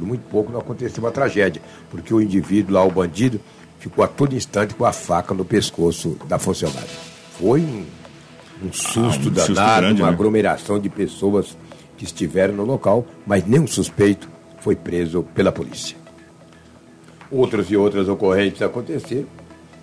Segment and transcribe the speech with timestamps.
[0.00, 3.38] por muito pouco não aconteceu uma tragédia, porque o indivíduo lá, o bandido,
[3.78, 6.88] ficou a todo instante com a faca no pescoço da funcionária.
[7.38, 7.84] Foi um,
[8.64, 10.14] um susto ah, um danado, susto grande, uma né?
[10.14, 11.56] aglomeração de pessoas
[11.96, 14.28] que estiveram no local, mas nenhum suspeito
[14.60, 15.96] foi preso pela polícia.
[17.30, 19.26] Outras e outras ocorrências aconteceram,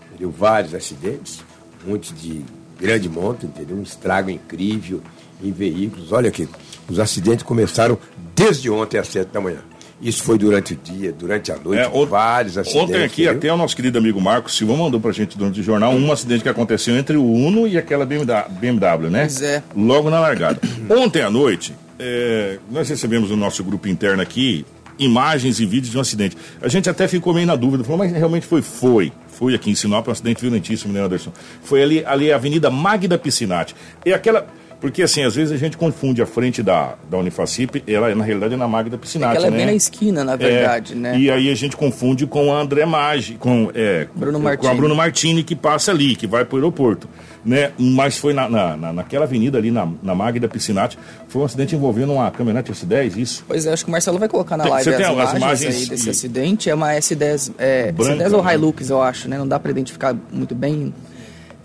[0.10, 0.32] entendeu?
[0.32, 1.44] vários acidentes,
[1.86, 2.44] muitos de
[2.80, 3.78] grande monta, entendeu?
[3.78, 5.02] um estrago incrível
[5.42, 6.12] em veículos.
[6.12, 6.48] Olha aqui,
[6.90, 7.98] os acidentes começaram
[8.36, 9.62] desde ontem às sete da manhã.
[10.02, 12.90] Isso foi durante o dia, durante a noite, é, vários acidentes.
[12.90, 15.94] Ontem aqui, até o nosso querido amigo Marcos Silva mandou pra gente durante o jornal
[15.94, 19.22] um acidente que aconteceu entre o Uno e aquela BMW, né?
[19.22, 19.64] Pois é.
[19.76, 20.60] Logo na largada.
[20.90, 24.66] ontem à noite, é, nós recebemos no nosso grupo interno aqui
[25.00, 26.38] imagens e vídeos de um acidente.
[26.62, 28.62] A gente até ficou meio na dúvida, falou, mas realmente foi?
[28.62, 29.12] Foi.
[29.28, 31.32] Foi aqui em Sinop, um acidente violentíssimo, né, Anderson?
[31.64, 33.76] Foi ali, ali a Avenida Magda Piscinati.
[34.04, 34.48] É aquela
[34.80, 38.54] porque, assim, às vezes a gente confunde a frente da, da Unifacip, ela na realidade
[38.54, 39.58] é na Magda Piscinati, é ela é né?
[39.58, 41.18] bem na esquina, na verdade, é, né?
[41.18, 44.96] E aí a gente confunde com a André Maggi, com, é, Bruno com a Bruno
[44.96, 47.10] Martini, que passa ali, que vai para o aeroporto.
[47.44, 47.72] Né?
[47.78, 51.76] Mas foi na, na, na, naquela avenida ali, na, na Magda Piscinati, foi um acidente
[51.76, 53.46] envolvendo uma caminhonete S10, isso?
[53.48, 55.76] Pois é, acho que o Marcelo vai colocar na tem, live as, imagens, as imagens
[55.76, 56.10] aí desse e...
[56.12, 56.70] acidente.
[56.70, 58.54] É uma S10, é, Branca, S10 ou né?
[58.54, 59.38] Hilux, eu acho, né?
[59.38, 60.94] Não dá para identificar muito bem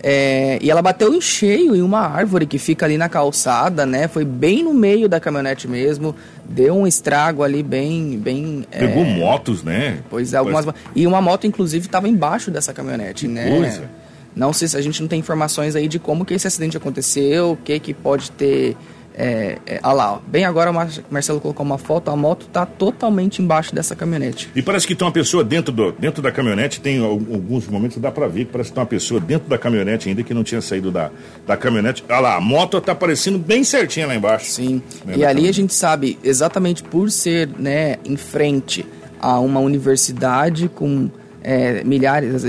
[0.05, 4.09] é, e ela bateu em cheio em uma árvore que fica ali na calçada, né?
[4.09, 6.13] Foi bem no meio da caminhonete mesmo.
[6.43, 8.19] Deu um estrago ali bem.
[8.19, 9.17] bem Pegou é...
[9.17, 9.99] motos, né?
[10.09, 10.65] Pois é, algumas.
[10.93, 13.49] E uma moto, inclusive, estava embaixo dessa caminhonete, que né?
[13.49, 13.89] Coisa.
[14.35, 17.51] Não sei se a gente não tem informações aí de como que esse acidente aconteceu,
[17.51, 18.75] o que que pode ter
[19.15, 20.19] é, é, olha lá, ó.
[20.25, 20.73] bem agora o
[21.09, 24.49] Marcelo colocou uma foto, a moto está totalmente embaixo dessa caminhonete.
[24.55, 28.11] E parece que tem uma pessoa dentro, do, dentro da caminhonete, tem alguns momentos dá
[28.11, 30.61] para ver que parece que tem uma pessoa dentro da caminhonete ainda que não tinha
[30.61, 31.11] saído da,
[31.45, 32.03] da caminhonete.
[32.09, 34.51] Olha lá, a moto está aparecendo bem certinha lá embaixo.
[34.51, 38.85] Sim, né, e ali a gente sabe, exatamente por ser né, em frente
[39.21, 41.09] a uma universidade com
[41.43, 42.43] é, milhares,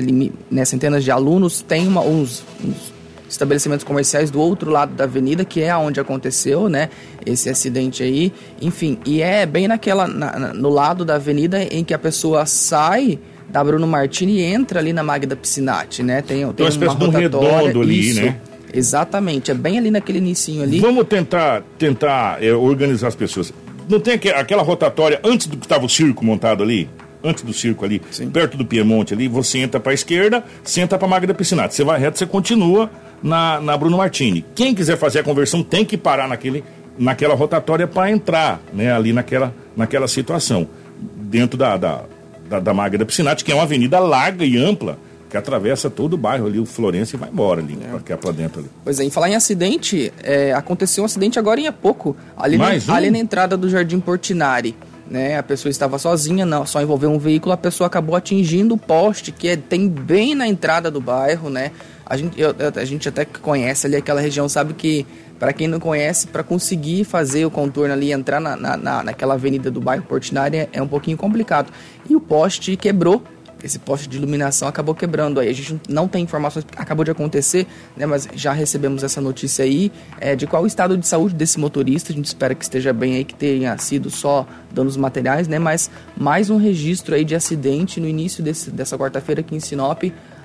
[0.50, 2.93] né, centenas de alunos, tem uma, uns, uns
[3.34, 6.88] estabelecimentos comerciais do outro lado da avenida, que é onde aconteceu, né,
[7.26, 8.32] esse acidente aí.
[8.60, 13.18] Enfim, e é bem naquela, na, no lado da avenida em que a pessoa sai
[13.48, 16.22] da Bruno Martini e entra ali na Magda Piscinati, né?
[16.22, 18.40] Tem, tem uma espécie de um redondo ali, isso, né?
[18.72, 20.80] Exatamente, é bem ali naquele inicinho ali.
[20.80, 23.52] Vamos tentar, tentar é, organizar as pessoas.
[23.88, 26.88] Não tem aquela rotatória antes do que estava o circo montado ali?
[27.24, 28.28] antes do circo ali, Sim.
[28.28, 31.74] perto do Piemonte ali, você entra para a esquerda, senta para a Magda Piscinati.
[31.74, 32.90] Você vai reto, você continua
[33.22, 34.44] na, na Bruno Martini.
[34.54, 36.64] Quem quiser fazer a conversão tem que parar naquele,
[36.98, 40.68] naquela rotatória para entrar né, ali naquela, naquela situação,
[41.16, 42.02] dentro da, da,
[42.48, 44.98] da, da Magda Piscinati, que é uma avenida larga e ampla
[45.28, 47.76] que atravessa todo o bairro ali, o Florença, e vai embora ali,
[48.08, 48.16] é.
[48.16, 48.70] para dentro ali.
[48.84, 52.66] Pois é, em falar em acidente, é, aconteceu um acidente agora em pouco, ali, na,
[52.66, 52.94] um?
[52.94, 54.76] ali na entrada do Jardim Portinari
[55.08, 55.38] né?
[55.38, 59.32] A pessoa estava sozinha, não, só envolveu um veículo, a pessoa acabou atingindo o poste
[59.32, 61.72] que é, tem bem na entrada do bairro, né?
[62.06, 65.06] A gente, eu, a gente até conhece ali aquela região, sabe que
[65.38, 69.70] para quem não conhece, para conseguir fazer o contorno ali, entrar na, na, naquela avenida
[69.70, 71.72] do bairro Portinari é, é um pouquinho complicado.
[72.08, 73.22] E o poste quebrou,
[73.64, 75.48] esse poste de iluminação acabou quebrando aí.
[75.48, 77.66] A gente não tem informações, acabou de acontecer,
[77.96, 78.04] né?
[78.04, 82.12] Mas já recebemos essa notícia aí é, de qual o estado de saúde desse motorista.
[82.12, 85.58] A gente espera que esteja bem aí, que tenha sido só danos materiais, né?
[85.58, 90.02] Mas mais um registro aí de acidente no início desse, dessa quarta-feira aqui em Sinop,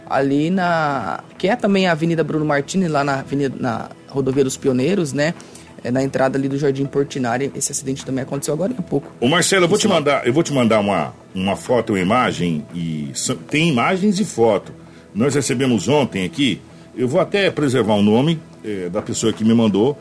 [0.10, 4.58] ali na que é também a Avenida Bruno Martins, lá na Avenida na Rodovia dos
[4.58, 5.34] Pioneiros, né?
[5.84, 7.52] é, na entrada ali do Jardim Portinari.
[7.56, 9.12] Esse acidente também aconteceu agora há pouco.
[9.20, 12.66] O Marcelo, eu vou te mandar, eu vou te mandar uma, uma foto, uma imagem
[12.74, 13.12] e
[13.50, 14.74] tem imagens e foto.
[15.14, 16.62] Nós recebemos ontem aqui.
[16.96, 19.98] Eu vou até preservar o nome é, da pessoa que me mandou,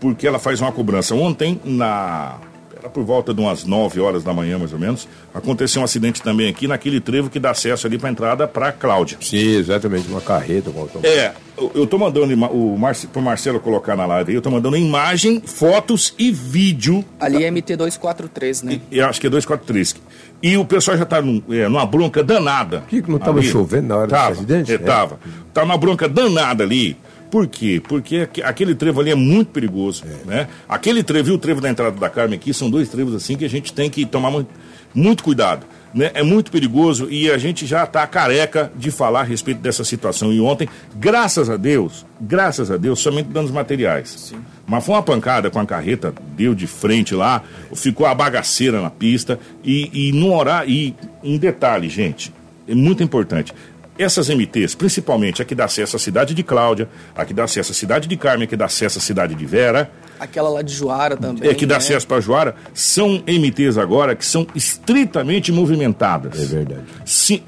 [0.00, 2.38] porque ela faz uma cobrança ontem na
[2.82, 5.08] era por volta de umas 9 horas da manhã, mais ou menos.
[5.32, 9.16] Aconteceu um acidente também aqui naquele trevo que dá acesso ali para entrada para Cláudia.
[9.20, 10.70] Sim, exatamente, uma carreta.
[11.04, 11.32] É,
[11.74, 15.40] eu tô mandando o Marce, pro Marcelo colocar na live aí, eu tô mandando imagem,
[15.40, 17.04] fotos e vídeo.
[17.20, 18.80] Ali é MT243, né?
[18.90, 19.96] E, acho que é 243.
[20.42, 22.82] E o pessoal já tá num, é, numa bronca danada.
[22.88, 23.46] Que não tava ali.
[23.46, 24.72] chovendo na hora tava, do acidente?
[24.72, 25.20] É, é, tava.
[25.54, 26.96] Tá numa bronca danada ali.
[27.32, 27.80] Por quê?
[27.82, 30.28] Porque aquele trevo ali é muito perigoso, é.
[30.28, 30.48] né?
[30.68, 33.44] Aquele trevo e o trevo da entrada da Carmen aqui são dois trevos assim que
[33.46, 34.50] a gente tem que tomar muito,
[34.94, 35.64] muito cuidado.
[35.94, 36.10] Né?
[36.12, 40.30] É muito perigoso e a gente já está careca de falar a respeito dessa situação.
[40.30, 44.10] E ontem, graças a Deus, graças a Deus, somente danos materiais.
[44.10, 44.36] Sim.
[44.66, 47.42] Mas foi uma pancada com a carreta, deu de frente lá,
[47.74, 50.70] ficou a bagaceira na pista e, e no horário.
[50.70, 50.94] E
[51.24, 52.30] um detalhe, gente,
[52.68, 53.54] é muito importante
[54.02, 57.72] essas MTs, principalmente a que dá acesso à cidade de Cláudia, a que dá acesso
[57.72, 59.90] à cidade de Carmen, a que dá acesso à cidade de Vera.
[60.18, 61.48] Aquela lá de Joara também.
[61.48, 61.78] É, que dá né?
[61.78, 66.40] acesso para Joara, são MTs agora que são estritamente movimentadas.
[66.40, 66.82] É verdade.
[67.04, 67.42] Se,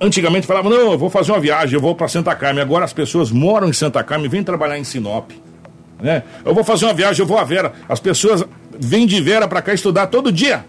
[0.00, 2.62] antigamente falavam, não, eu vou fazer uma viagem, eu vou para Santa Carmen.
[2.62, 5.30] Agora as pessoas moram em Santa Carmen, vêm trabalhar em Sinop.
[6.00, 6.24] Né?
[6.44, 7.72] Eu vou fazer uma viagem, eu vou a Vera.
[7.88, 8.44] As pessoas
[8.78, 10.64] vêm de Vera para cá estudar todo dia.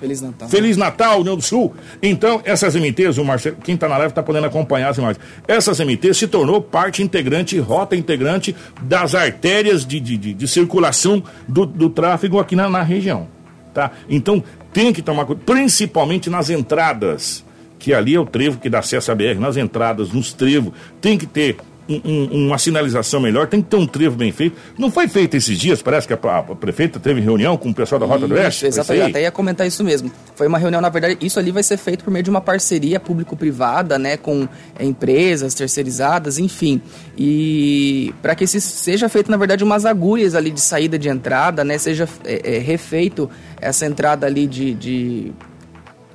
[0.00, 0.48] Feliz Natal.
[0.48, 1.74] Feliz Natal, União do Sul.
[2.02, 5.20] Então, essas MTs, o Marcelo, quem está na live está podendo acompanhar as imagens.
[5.46, 11.22] Essas MTs se tornou parte integrante, rota integrante das artérias de, de, de, de circulação
[11.48, 13.26] do, do tráfego aqui na, na região.
[13.74, 13.90] Tá?
[14.08, 14.42] Então,
[14.72, 17.44] tem que tomar cuidado, principalmente nas entradas,
[17.78, 21.18] que ali é o trevo que dá acesso à BR, nas entradas, nos trevos, tem
[21.18, 21.56] que ter
[21.88, 24.56] um, uma sinalização melhor, tem que ter um trevo bem feito.
[24.78, 27.98] Não foi feito esses dias, parece que a, a, prefeita teve reunião com o pessoal
[27.98, 28.66] da Rota isso, do Oeste?
[28.66, 30.10] Exatamente, até ia comentar isso mesmo.
[30.34, 33.00] Foi uma reunião, na verdade, isso ali vai ser feito por meio de uma parceria
[33.00, 34.46] público-privada, né, com
[34.78, 36.80] empresas terceirizadas, enfim.
[37.16, 41.64] E para que isso seja feito, na verdade, umas agulhas ali de saída de entrada,
[41.64, 43.30] né, seja é, é, refeito
[43.60, 45.32] essa entrada ali de, de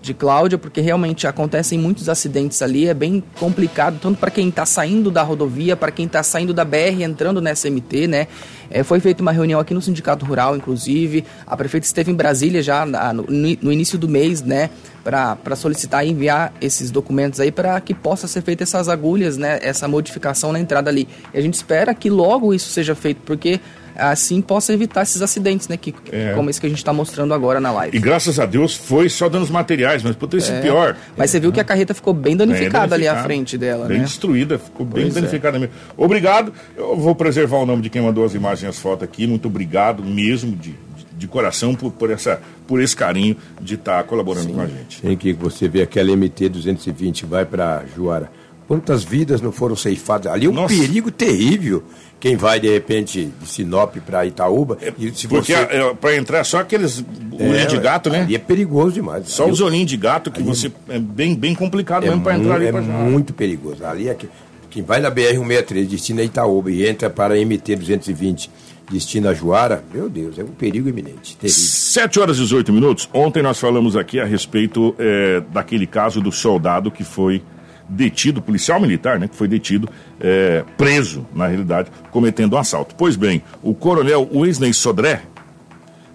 [0.04, 4.66] de Cláudia, porque realmente acontecem muitos acidentes ali, é bem complicado, tanto para quem está
[4.66, 8.28] saindo da rodovia, para quem está saindo da BR entrando nessa MT, né?
[8.70, 12.62] É, foi feita uma reunião aqui no Sindicato Rural, inclusive, a prefeita esteve em Brasília
[12.62, 13.26] já no,
[13.62, 14.70] no início do mês, né?
[15.04, 19.60] Para solicitar e enviar esses documentos aí para que possa ser feita essas agulhas, né?
[19.62, 21.08] Essa modificação na entrada ali.
[21.34, 23.62] E a gente espera que logo isso seja feito, porque
[23.95, 26.01] assim possa evitar esses acidentes, né, Kiko?
[26.12, 26.34] É.
[26.34, 27.95] Como esse que a gente está mostrando agora na live.
[27.95, 30.62] E graças a Deus foi só danos materiais, mas poderia ser é.
[30.62, 30.95] pior.
[31.16, 34.00] Mas você viu que a carreta ficou bem danificada, bem ali à frente dela, bem
[34.00, 34.04] né?
[34.04, 35.19] destruída, ficou bem pois é.
[35.22, 35.60] danificada é.
[35.60, 35.75] mesmo.
[35.98, 36.54] Obrigado.
[36.75, 39.28] Eu vou preservar o nome de quem mandou as imagens e as fotos aqui.
[39.28, 40.75] Muito obrigado mesmo de,
[41.18, 44.54] de coração por, por, essa, por esse carinho de estar tá colaborando Sim.
[44.54, 45.01] com a gente.
[45.01, 48.31] Tem que você vê aquela MT 220 vai para Juara.
[48.68, 50.31] Quantas vidas não foram ceifadas?
[50.31, 50.74] Ali é um Nossa.
[50.74, 51.84] perigo terrível
[52.24, 54.78] quem vai de repente de Sinop para Itaúba.
[54.81, 55.62] É, e se porque você...
[55.62, 57.04] é, para entrar só aqueles
[57.34, 58.22] olhinhos de gato, né?
[58.22, 59.28] Ali é perigoso demais.
[59.28, 62.38] Só ali os olhinhos de gato que você é bem, bem complicado é mesmo para
[62.38, 62.68] entrar ali.
[62.68, 63.86] É muito perigoso.
[63.86, 64.30] Ali é que,
[64.70, 68.50] quem vai na BR 163 destina a Itaúba e entra para a MT 220
[68.90, 71.36] destino a Juara, meu Deus, é um perigo iminente.
[71.36, 71.62] Terrível.
[71.62, 73.10] 7 horas e 18 minutos.
[73.12, 77.44] Ontem nós falamos aqui a respeito é, daquele caso do soldado que foi
[77.88, 79.90] detido, policial militar, né, que foi detido,
[80.20, 82.96] é, preso, na realidade, cometendo um assalto.
[82.96, 85.24] Pois bem, o coronel Wesley Sodré,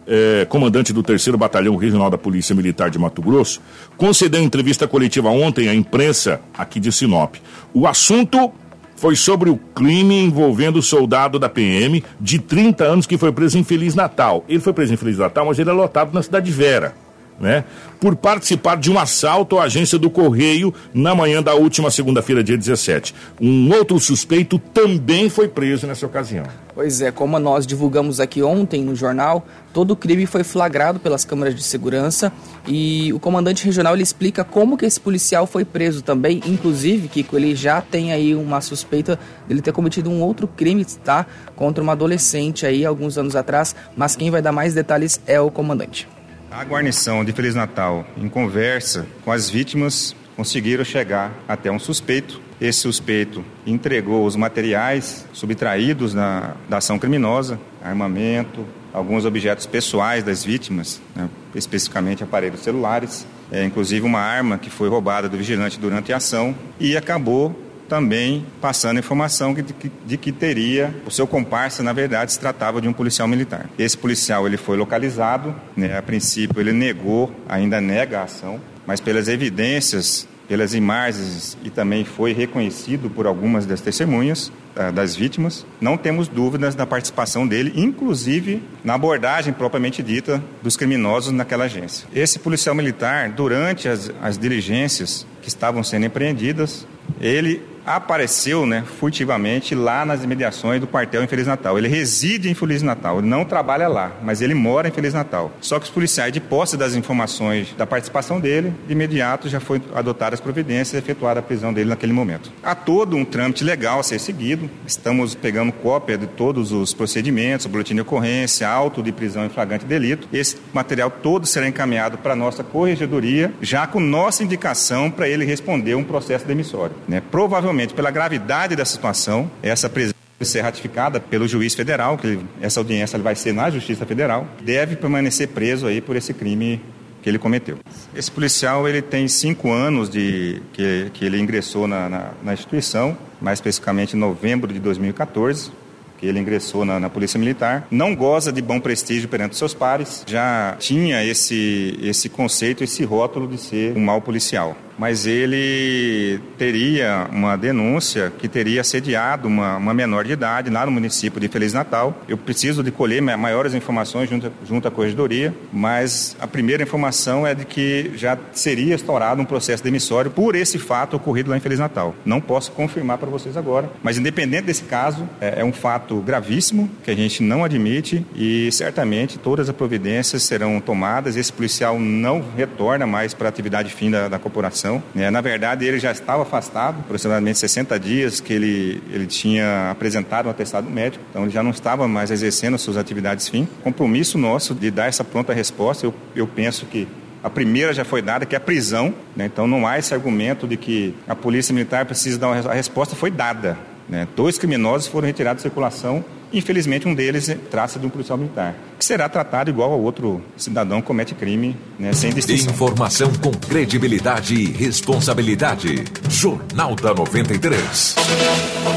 [0.06, 3.61] é, comandante do 3 Batalhão Regional da Polícia Militar de Mato Grosso,
[3.97, 7.37] concedeu entrevista coletiva ontem à imprensa aqui de Sinop.
[7.75, 8.50] O assunto
[8.97, 13.56] foi sobre o crime envolvendo o soldado da PM de 30 anos que foi preso
[13.59, 14.44] em Feliz Natal.
[14.49, 16.94] Ele foi preso em Feliz Natal, mas ele é lotado na cidade de Vera
[17.40, 17.64] né,
[18.00, 22.56] por participar de um assalto à agência do Correio na manhã da última segunda-feira, dia
[22.56, 23.14] 17.
[23.40, 26.44] Um outro suspeito também foi preso nessa ocasião.
[26.75, 31.25] Pois é, como nós divulgamos aqui ontem no jornal, todo o crime foi flagrado pelas
[31.25, 32.32] câmeras de segurança
[32.69, 37.37] e o comandante regional ele explica como que esse policial foi preso também, inclusive, Kiko,
[37.37, 39.19] ele já tem aí uma suspeita
[39.49, 41.26] dele ter cometido um outro crime, tá?
[41.56, 45.50] Contra uma adolescente aí alguns anos atrás, mas quem vai dar mais detalhes é o
[45.50, 46.06] comandante.
[46.50, 52.40] A guarnição de Feliz Natal, em conversa com as vítimas, conseguiram chegar até um suspeito.
[52.58, 58.64] Esse suspeito entregou os materiais subtraídos na, da ação criminosa, armamento,
[58.94, 64.88] alguns objetos pessoais das vítimas, né, especificamente aparelhos celulares, é, inclusive uma arma que foi
[64.88, 67.55] roubada do vigilante durante a ação, e acabou
[67.88, 72.80] também passando informação de que, de que teria o seu comparsa, na verdade, se tratava
[72.80, 73.68] de um policial militar.
[73.78, 79.00] Esse policial ele foi localizado, né, a princípio ele negou, ainda nega a ação, mas
[79.00, 85.66] pelas evidências, pelas imagens e também foi reconhecido por algumas das testemunhas ah, das vítimas,
[85.80, 92.08] não temos dúvidas da participação dele, inclusive na abordagem propriamente dita dos criminosos naquela agência.
[92.14, 96.86] Esse policial militar, durante as, as diligências que estavam sendo empreendidas,
[97.20, 97.60] ele
[97.96, 101.78] apareceu né, furtivamente lá nas imediações do quartel em Feliz Natal.
[101.78, 105.52] Ele reside em Feliz Natal, ele não trabalha lá, mas ele mora em Feliz Natal.
[105.60, 109.80] Só que os policiais, de posse das informações da participação dele, de imediato já foi
[109.94, 112.52] adotadas providências e efetuada a prisão dele naquele momento.
[112.62, 117.66] Há todo um trâmite legal a ser seguido, estamos pegando cópia de todos os procedimentos,
[117.66, 120.28] boletim de ocorrência, auto de prisão em flagrante delito.
[120.32, 125.44] Esse material todo será encaminhado para a nossa corregedoria, já com nossa indicação para ele
[125.44, 126.94] responder um processo demissório.
[127.06, 127.22] Né?
[127.30, 133.19] Provavelmente pela gravidade da situação, essa prisão ser ratificada pelo juiz federal, que essa audiência
[133.19, 136.81] vai ser na Justiça Federal, deve permanecer preso aí por esse crime
[137.23, 137.79] que ele cometeu.
[138.15, 143.19] Esse policial ele tem cinco anos de que, que ele ingressou na, na, na instituição,
[143.41, 145.73] mais especificamente em novembro de 2014
[146.19, 150.25] que ele ingressou na, na, Polícia Militar, não goza de bom prestígio perante seus pares,
[150.27, 157.28] já tinha esse, esse conceito, esse rótulo de ser um mau policial mas ele teria
[157.31, 161.72] uma denúncia que teria assediado uma, uma, menor de idade lá no município de Feliz
[161.72, 162.20] Natal.
[162.28, 167.55] Eu preciso de colher maiores informações junto, junto à corregedoria, mas a primeira informação é
[167.55, 171.78] de que já seria estourado um processo demissório por esse fato ocorrido lá em Feliz
[171.78, 172.14] Natal.
[172.24, 176.90] Não posso confirmar para vocês agora, mas independente desse caso, é, é um fato gravíssimo
[177.05, 181.36] que a gente não admite e certamente todas as providências serão tomadas.
[181.36, 185.30] Esse policial não retorna mais para a atividade fim da, da corporação né?
[185.30, 190.50] Na verdade, ele já estava afastado, aproximadamente 60 dias que ele, ele tinha apresentado um
[190.50, 193.68] atestado médico, então ele já não estava mais exercendo suas atividades fim.
[193.82, 197.06] Compromisso nosso de dar essa pronta resposta, eu, eu penso que
[197.42, 199.46] a primeira já foi dada, que é a prisão, né?
[199.46, 203.14] então não há esse argumento de que a polícia militar precisa dar uma a resposta,
[203.14, 203.78] foi dada.
[204.08, 204.27] Né?
[204.34, 209.05] Dois criminosos foram retirados de circulação Infelizmente, um deles traça de um policial militar, que
[209.05, 212.72] será tratado igual ao outro cidadão que comete crime, né, sem distinção.
[212.72, 216.05] Informação com credibilidade e responsabilidade.
[216.31, 218.15] Jornal da 93.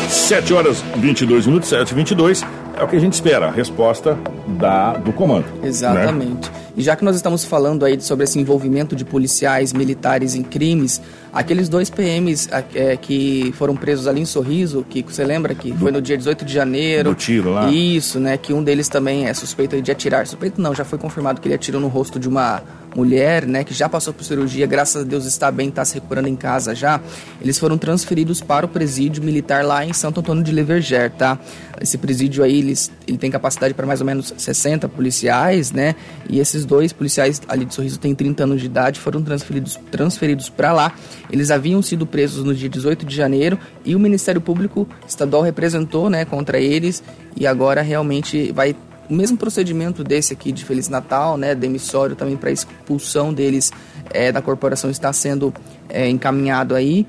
[0.07, 2.43] 7 horas 22 minutos, 7 e 22
[2.77, 5.45] é o que a gente espera, a resposta da, do comando.
[5.61, 5.67] Né?
[5.67, 6.49] Exatamente.
[6.49, 6.55] Né?
[6.77, 11.01] E já que nós estamos falando aí sobre esse envolvimento de policiais militares em crimes,
[11.33, 15.91] aqueles dois PMs é, que foram presos ali em Sorriso, que você lembra que foi
[15.91, 17.09] no dia 18 de janeiro.
[17.09, 17.69] Do tiro lá.
[17.69, 18.37] Isso, né?
[18.37, 20.25] Que um deles também é suspeito de atirar.
[20.27, 22.61] Suspeito não, já foi confirmado que ele atirou no rosto de uma
[22.95, 26.27] mulher, né, que já passou por cirurgia, graças a Deus está bem, está se recuperando
[26.27, 26.99] em casa já.
[27.41, 31.39] Eles foram transferidos para o presídio militar lá em Santo Antônio de Leverger, tá?
[31.79, 35.95] Esse presídio aí, eles, ele tem capacidade para mais ou menos 60 policiais, né?
[36.29, 40.49] E esses dois policiais ali de Sorriso têm 30 anos de idade, foram transferidos transferidos
[40.49, 40.93] para lá.
[41.31, 46.09] Eles haviam sido presos no dia 18 de janeiro e o Ministério Público Estadual representou,
[46.09, 47.03] né, contra eles
[47.35, 48.75] e agora realmente vai
[49.09, 53.71] o mesmo procedimento desse aqui de Feliz Natal, né, demissório também para expulsão deles
[54.09, 55.53] é, da corporação está sendo
[55.89, 57.05] é, encaminhado aí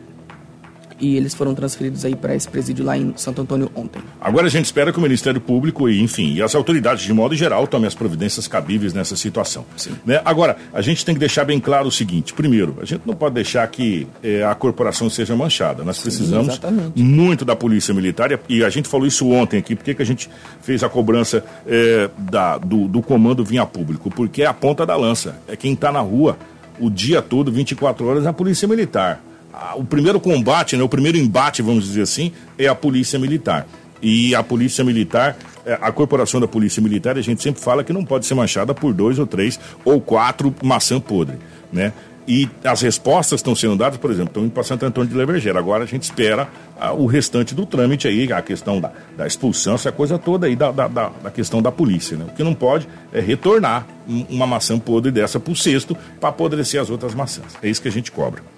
[1.03, 4.01] e eles foram transferidos aí para esse presídio lá em Santo Antônio ontem.
[4.21, 7.35] Agora a gente espera que o Ministério Público e, enfim, e as autoridades de modo
[7.35, 9.67] geral tomem as providências cabíveis nessa situação.
[9.77, 9.97] Sim.
[10.07, 10.23] Né?
[10.25, 13.35] Agora, a gente tem que deixar bem claro o seguinte: primeiro, a gente não pode
[13.35, 15.83] deixar que é, a corporação seja manchada.
[15.83, 19.75] Nós precisamos Sim, muito da Polícia Militar e a gente falou isso ontem aqui.
[19.75, 20.31] Por que a gente
[20.61, 24.09] fez a cobrança é, da, do, do comando vinha público?
[24.09, 26.39] Porque é a ponta da lança, é quem está na rua
[26.79, 29.21] o dia todo, 24 horas, a Polícia Militar
[29.77, 33.67] o primeiro combate, né, o primeiro embate, vamos dizer assim, é a polícia militar.
[34.01, 37.93] E a polícia militar, é, a corporação da polícia militar, a gente sempre fala que
[37.93, 41.37] não pode ser manchada por dois ou três ou quatro maçã podre,
[41.73, 41.93] né?
[42.27, 45.59] E as respostas estão sendo dadas, por exemplo, estão indo para Santo Antônio de Levergeira.
[45.59, 46.49] Agora a gente espera
[46.81, 50.55] ah, o restante do trâmite aí, a questão da, da expulsão, essa coisa toda aí
[50.55, 52.17] da, da, da, questão da polícia.
[52.17, 52.27] Né?
[52.29, 56.81] O que não pode é retornar uma maçã podre dessa para o cesto para apodrecer
[56.81, 57.57] as outras maçãs.
[57.61, 58.52] É isso que a gente cobra.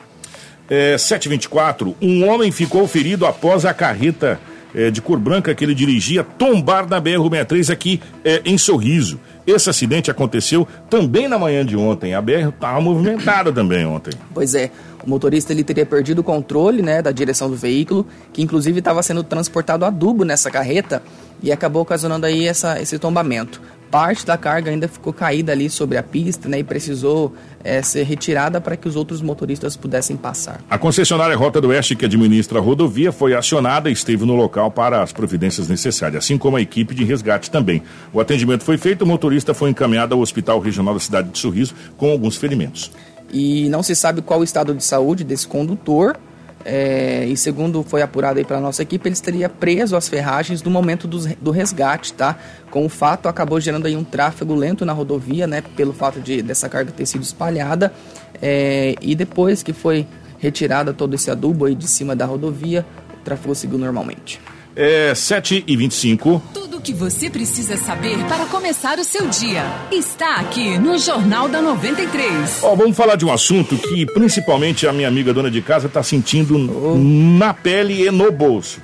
[0.68, 4.40] É, 724, um homem ficou ferido após a carreta
[4.74, 9.20] é, de cor branca que ele dirigia tombar na BR-63 aqui é, em Sorriso.
[9.46, 12.14] Esse acidente aconteceu também na manhã de ontem.
[12.14, 14.12] A BR estava movimentada também ontem.
[14.32, 14.70] Pois é.
[15.04, 19.02] O motorista ele teria perdido o controle né, da direção do veículo, que inclusive estava
[19.02, 21.02] sendo transportado adubo nessa carreta
[21.42, 23.60] e acabou ocasionando aí essa, esse tombamento
[23.94, 27.32] parte da carga ainda ficou caída ali sobre a pista né, e precisou
[27.62, 30.60] é, ser retirada para que os outros motoristas pudessem passar.
[30.68, 34.68] A concessionária Rota do Oeste, que administra a rodovia, foi acionada e esteve no local
[34.68, 37.84] para as providências necessárias, assim como a equipe de resgate também.
[38.12, 41.72] O atendimento foi feito, o motorista foi encaminhado ao Hospital Regional da cidade de Sorriso
[41.96, 42.90] com alguns ferimentos.
[43.32, 46.16] E não se sabe qual o estado de saúde desse condutor.
[46.64, 50.70] É, e segundo foi apurado aí pela nossa equipe, ele estaria preso às ferragens no
[50.70, 52.38] momento do, do resgate, tá?
[52.70, 55.62] Com o fato, acabou gerando aí um tráfego lento na rodovia, né?
[55.76, 57.92] Pelo fato de dessa carga ter sido espalhada.
[58.40, 60.06] É, e depois que foi
[60.38, 64.40] retirada todo esse adubo aí de cima da rodovia, o tráfego seguiu normalmente.
[64.76, 69.62] É 7 e 25 Tudo o que você precisa saber para começar o seu dia
[69.92, 72.58] está aqui no Jornal da 93.
[72.62, 76.02] Ó, vamos falar de um assunto que principalmente a minha amiga dona de casa está
[76.02, 76.98] sentindo oh.
[76.98, 78.80] na pele e no bolso.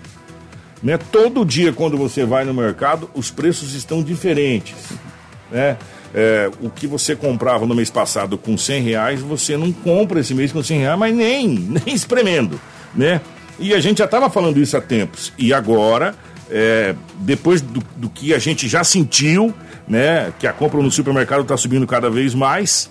[0.81, 0.97] Né?
[0.97, 4.77] Todo dia quando você vai no mercado, os preços estão diferentes.
[5.51, 5.77] Né?
[6.15, 10.35] É, o que você comprava no mês passado com 100 reais, você não compra esse
[10.35, 11.49] mês com 100 reais, mas nem,
[11.85, 12.61] nem espremendo,
[12.95, 13.21] né?
[13.61, 15.33] E a gente já estava falando isso há tempos.
[15.39, 16.15] E agora,
[16.51, 19.55] é, depois do, do, que a gente já sentiu,
[19.87, 22.91] né, que a compra no supermercado está subindo cada vez mais,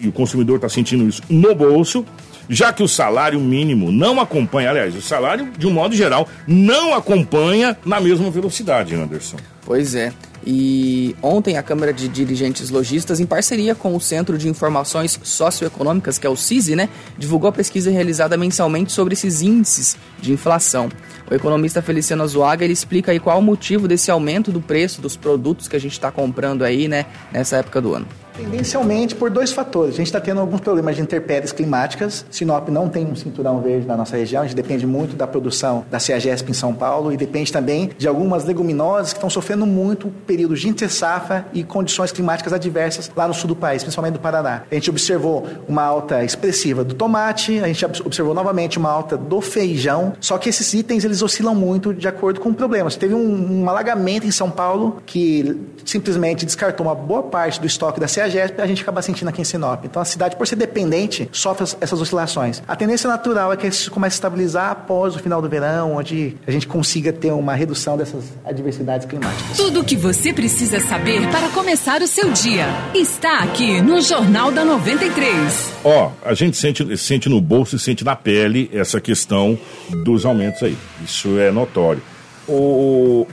[0.00, 2.06] e o consumidor está sentindo isso no bolso,
[2.48, 6.94] já que o salário mínimo não acompanha, aliás, o salário, de um modo geral, não
[6.94, 9.36] acompanha na mesma velocidade, Anderson.
[9.64, 10.12] Pois é.
[10.44, 16.18] E ontem a Câmara de Dirigentes Logistas, em parceria com o Centro de Informações Socioeconômicas,
[16.18, 20.88] que é o CISI, né, divulgou a pesquisa realizada mensalmente sobre esses índices de inflação.
[21.30, 25.16] O economista Feliciano Azuaga, ele explica aí qual o motivo desse aumento do preço dos
[25.16, 28.06] produtos que a gente está comprando aí, né, nessa época do ano.
[28.36, 29.94] Tendencialmente por dois fatores.
[29.94, 32.24] A gente está tendo alguns problemas de intempéries climáticas.
[32.30, 34.42] Sinop não tem um cinturão verde na nossa região.
[34.42, 38.08] A gente depende muito da produção da CEAGESP em São Paulo e depende também de
[38.08, 43.34] algumas leguminosas que estão sofrendo muito períodos de intersafa e condições climáticas adversas lá no
[43.34, 44.62] sul do país, principalmente do Paraná.
[44.70, 49.40] A gente observou uma alta expressiva do tomate, a gente observou novamente uma alta do
[49.40, 52.96] feijão, só que esses itens eles oscilam muito de acordo com problemas.
[52.96, 58.00] Teve um, um alagamento em São Paulo que simplesmente descartou uma boa parte do estoque
[58.00, 59.84] da CEAGESP a gente acaba sentindo aqui em Sinop.
[59.84, 62.62] Então a cidade, por ser dependente, sofre essas oscilações.
[62.66, 66.36] A tendência natural é que isso comece a estabilizar após o final do verão, onde
[66.46, 69.56] a gente consiga ter uma redução dessas adversidades climáticas.
[69.56, 74.50] Tudo o que você precisa saber para começar o seu dia está aqui no Jornal
[74.50, 75.72] da 93.
[75.84, 79.58] Ó, oh, a gente sente, sente no bolso e sente na pele essa questão
[80.04, 80.76] dos aumentos aí.
[81.04, 82.02] Isso é notório.
[82.48, 83.26] O,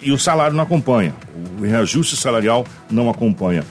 [0.00, 1.14] e o salário não acompanha.
[1.58, 3.64] O reajuste salarial não acompanha.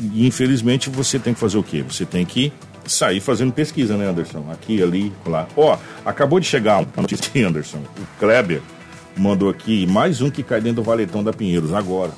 [0.00, 1.82] E infelizmente você tem que fazer o quê?
[1.82, 2.52] Você tem que
[2.86, 4.44] sair fazendo pesquisa, né, Anderson?
[4.50, 5.46] Aqui, ali, lá.
[5.56, 7.78] Ó, acabou de chegar uma notícia Anderson.
[7.78, 8.62] O Kleber
[9.16, 12.12] mandou aqui mais um que cai dentro do valetão da Pinheiros, agora.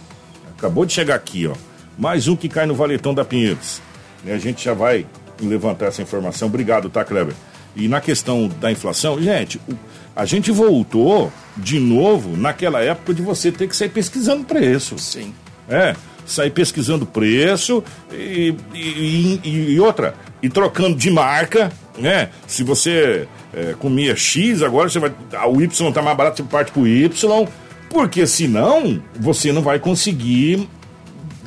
[0.56, 1.54] Acabou de chegar aqui, ó.
[1.99, 3.80] Mais um que cai no valetão da Pinheiros.
[4.25, 5.06] E a gente já vai
[5.40, 6.49] levantar essa informação.
[6.49, 7.34] Obrigado, tá, Kleber?
[7.75, 9.60] E na questão da inflação, gente,
[10.14, 14.99] a gente voltou de novo naquela época de você ter que sair pesquisando preço.
[14.99, 15.32] Sim.
[15.68, 15.94] É
[16.30, 17.82] sair pesquisando preço
[18.12, 22.30] e, e, e, outra, e trocando de marca, né?
[22.46, 25.12] Se você é, comia X, agora você vai.
[25.49, 27.49] O Y está mais barato, você parte para o Y,
[27.88, 30.68] porque senão você não vai conseguir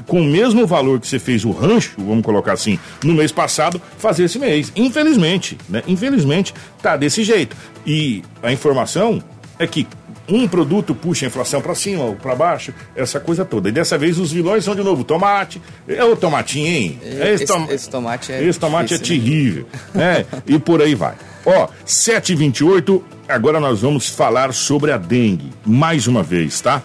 [0.06, 3.82] com o mesmo valor que você fez o rancho, vamos colocar assim, no mês passado,
[3.98, 4.72] fazer esse mês.
[4.76, 5.82] Infelizmente, né?
[5.88, 7.56] Infelizmente, tá desse jeito.
[7.86, 9.24] E a informação
[9.58, 9.88] é que
[10.28, 13.70] um produto puxa a inflação para cima ou para baixo, essa coisa toda.
[13.70, 15.62] E dessa vez os vilões são de novo tomate.
[15.88, 17.00] É o tomatinho, hein?
[17.04, 19.68] Esse, esse, esse tomate é, esse tomate é difícil, é terrível.
[19.94, 20.26] Né?
[20.48, 21.16] e por aí vai.
[21.46, 25.52] Ó, 7h28, agora nós vamos falar sobre a dengue.
[25.66, 26.82] Mais uma vez, tá?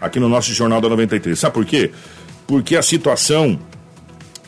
[0.00, 1.38] Aqui no nosso Jornal da 93.
[1.38, 1.90] Sabe por quê?
[2.46, 3.58] Porque a situação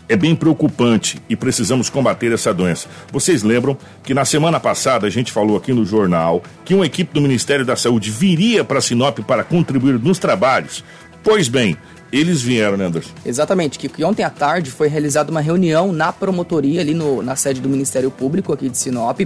[0.08, 2.88] é bem preocupante e precisamos combater essa doença.
[3.12, 7.12] Vocês lembram que na semana passada a gente falou aqui no jornal que uma equipe
[7.12, 10.84] do Ministério da Saúde viria para Sinop para contribuir nos trabalhos?
[11.22, 11.76] Pois bem,
[12.12, 13.10] eles vieram, né, Anderson?
[13.24, 17.60] Exatamente, que ontem à tarde foi realizada uma reunião na promotoria ali no, na sede
[17.60, 19.20] do Ministério Público aqui de Sinop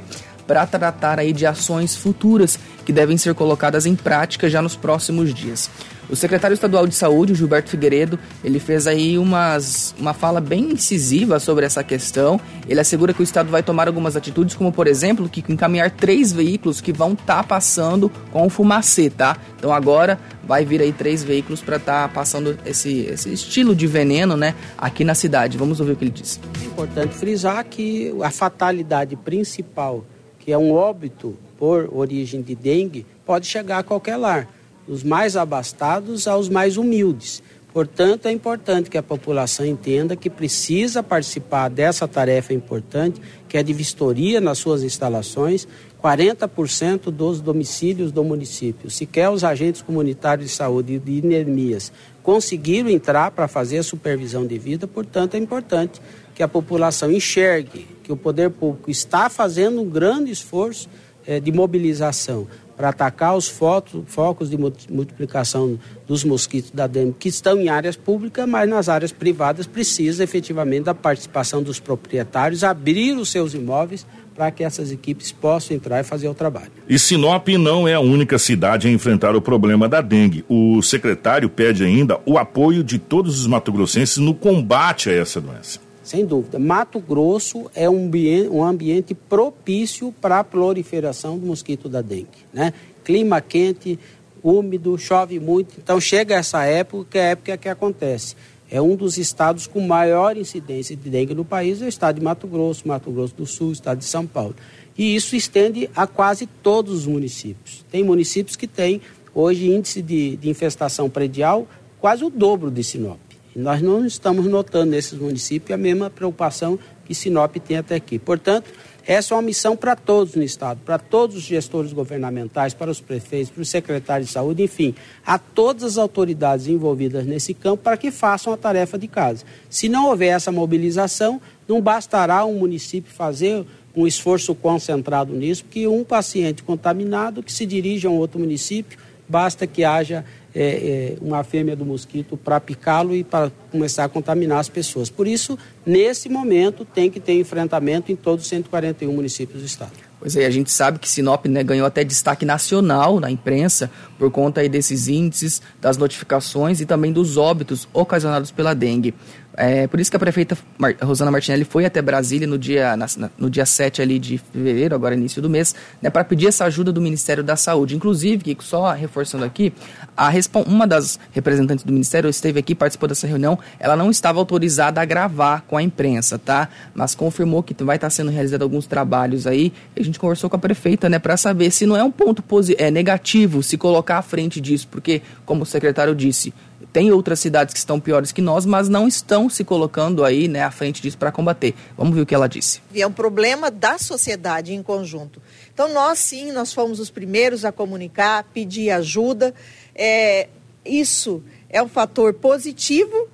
[0.48, 5.32] para tratar aí de ações futuras que devem ser colocadas em prática já nos próximos
[5.34, 5.70] dias.
[6.10, 11.38] O secretário estadual de saúde, Gilberto Figueiredo, ele fez aí umas, uma fala bem incisiva
[11.38, 12.40] sobre essa questão.
[12.66, 16.32] Ele assegura que o estado vai tomar algumas atitudes, como por exemplo, que encaminhar três
[16.32, 19.36] veículos que vão estar tá passando com o fumacê, tá?
[19.58, 23.86] Então agora vai vir aí três veículos para estar tá passando esse, esse estilo de
[23.86, 25.58] veneno, né, aqui na cidade.
[25.58, 26.40] Vamos ouvir o que ele disse.
[26.62, 30.06] É importante frisar que a fatalidade principal,
[30.48, 34.48] que é um óbito por origem de dengue, pode chegar a qualquer lar
[34.86, 37.42] dos mais abastados aos mais humildes.
[37.70, 43.62] Portanto, é importante que a população entenda que precisa participar dessa tarefa importante, que é
[43.62, 45.68] de vistoria nas suas instalações,
[46.02, 48.90] 40% dos domicílios do município.
[48.90, 53.82] Se quer os agentes comunitários de saúde e de INEMIAS conseguiram entrar para fazer a
[53.82, 56.00] supervisão de vida, portanto, é importante
[56.34, 60.88] que a população enxergue que o poder público está fazendo um grande esforço
[61.26, 67.58] eh, de mobilização para atacar os focos de multiplicação dos mosquitos da dengue que estão
[67.58, 73.30] em áreas públicas, mas nas áreas privadas precisa efetivamente da participação dos proprietários, abrir os
[73.30, 76.70] seus imóveis para que essas equipes possam entrar e fazer o trabalho.
[76.88, 80.44] E Sinop não é a única cidade a enfrentar o problema da dengue.
[80.48, 85.87] O secretário pede ainda o apoio de todos os matogrossenses no combate a essa doença.
[86.08, 86.58] Sem dúvida.
[86.58, 92.46] Mato Grosso é um ambiente, um ambiente propício para a proliferação do mosquito da dengue.
[92.50, 92.72] Né?
[93.04, 93.98] Clima quente,
[94.42, 95.74] úmido, chove muito.
[95.76, 98.34] Então chega essa época, que é a época que acontece.
[98.70, 102.24] É um dos estados com maior incidência de dengue no país, é o estado de
[102.24, 104.56] Mato Grosso, Mato Grosso do Sul, estado de São Paulo.
[104.96, 107.84] E isso estende a quase todos os municípios.
[107.90, 109.02] Tem municípios que têm
[109.34, 111.68] hoje índice de, de infestação predial
[112.00, 113.27] quase o dobro de Sinop.
[113.54, 118.18] Nós não estamos notando nesses municípios a mesma preocupação que Sinop tem até aqui.
[118.18, 118.70] Portanto,
[119.06, 123.00] essa é uma missão para todos no Estado, para todos os gestores governamentais, para os
[123.00, 127.96] prefeitos, para os secretários de saúde, enfim, a todas as autoridades envolvidas nesse campo para
[127.96, 129.46] que façam a tarefa de casa.
[129.70, 133.64] Se não houver essa mobilização, não bastará um município fazer
[133.96, 138.98] um esforço concentrado nisso, porque um paciente contaminado que se dirige a um outro município,
[139.26, 140.22] basta que haja
[140.60, 145.08] é, é, uma fêmea do mosquito para picá-lo e para começar a contaminar as pessoas.
[145.08, 149.92] Por isso, nesse momento, tem que ter enfrentamento em todos os 141 municípios do estado.
[150.18, 154.32] Pois é, a gente sabe que Sinop né, ganhou até destaque nacional na imprensa por
[154.32, 159.14] conta aí desses índices, das notificações e também dos óbitos ocasionados pela dengue.
[159.60, 163.06] É, por isso que a prefeita Mar Rosana Martinelli foi até Brasília no dia, na,
[163.36, 166.92] no dia 7 ali de fevereiro, agora início do mês, né, para pedir essa ajuda
[166.92, 167.96] do Ministério da Saúde.
[167.96, 169.72] Inclusive, Kiko, só reforçando aqui,
[170.16, 170.30] a,
[170.64, 175.04] uma das representantes do Ministério esteve aqui, participou dessa reunião, ela não estava autorizada a
[175.04, 176.68] gravar com a imprensa, tá?
[176.94, 179.72] Mas confirmou que vai estar sendo realizado alguns trabalhos aí.
[179.96, 182.44] a gente conversou com a prefeita, né, para saber se não é um ponto
[182.78, 186.54] é, negativo se colocar à frente disso, porque, como o secretário disse,
[186.92, 190.62] tem outras cidades que estão piores que nós, mas não estão se colocando aí né,
[190.62, 191.74] à frente disso para combater.
[191.96, 192.80] Vamos ver o que ela disse.
[192.94, 195.40] É um problema da sociedade em conjunto.
[195.72, 199.54] Então, nós sim, nós fomos os primeiros a comunicar, pedir ajuda.
[199.94, 200.48] É,
[200.84, 203.28] isso é um fator positivo